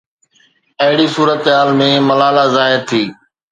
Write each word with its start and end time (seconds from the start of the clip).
اهڙي 0.83 1.07
صورتحال 1.15 1.69
۾ 1.83 1.89
ملالا 2.07 2.45
ظاهر 2.55 2.79
ٿي. 2.89 3.03